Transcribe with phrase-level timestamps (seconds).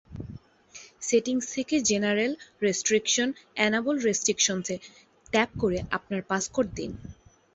[1.01, 2.31] Settings থেকে general,
[2.61, 4.75] restriction, enable রেস্ট্রিকশনসে
[5.33, 6.91] tap করে আপনার পাসকোড দিন।